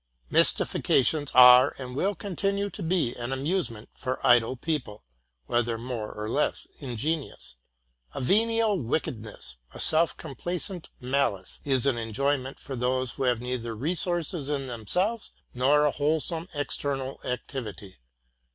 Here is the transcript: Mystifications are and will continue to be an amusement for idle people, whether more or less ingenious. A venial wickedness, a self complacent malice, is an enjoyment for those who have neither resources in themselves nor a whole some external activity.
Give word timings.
Mystifications 0.31 1.29
are 1.35 1.75
and 1.77 1.95
will 1.95 2.15
continue 2.15 2.71
to 2.71 2.81
be 2.81 3.13
an 3.13 3.31
amusement 3.31 3.87
for 3.93 4.19
idle 4.25 4.55
people, 4.55 5.03
whether 5.45 5.77
more 5.77 6.11
or 6.11 6.27
less 6.27 6.65
ingenious. 6.79 7.57
A 8.15 8.19
venial 8.19 8.79
wickedness, 8.79 9.57
a 9.75 9.79
self 9.79 10.17
complacent 10.17 10.89
malice, 10.99 11.59
is 11.63 11.85
an 11.85 11.99
enjoyment 11.99 12.59
for 12.59 12.75
those 12.75 13.11
who 13.11 13.25
have 13.25 13.41
neither 13.41 13.75
resources 13.75 14.49
in 14.49 14.65
themselves 14.65 15.33
nor 15.53 15.85
a 15.85 15.91
whole 15.91 16.19
some 16.19 16.47
external 16.55 17.19
activity. 17.23 17.97